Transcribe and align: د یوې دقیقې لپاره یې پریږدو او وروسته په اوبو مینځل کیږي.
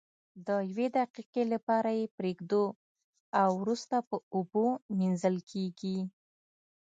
د 0.47 0.49
یوې 0.71 0.87
دقیقې 0.97 1.43
لپاره 1.53 1.89
یې 1.99 2.05
پریږدو 2.17 2.63
او 3.41 3.49
وروسته 3.61 3.95
په 4.09 4.15
اوبو 4.35 4.65
مینځل 4.97 5.37
کیږي. 5.51 5.97